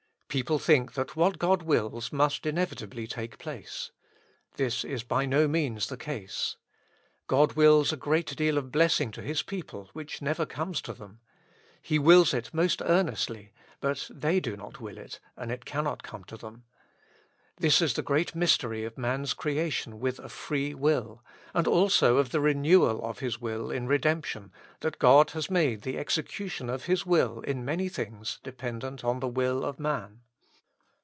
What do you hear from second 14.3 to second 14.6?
do